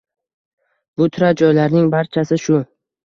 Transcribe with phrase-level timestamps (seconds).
[1.01, 2.63] Bu turar-joylarning barchasi shu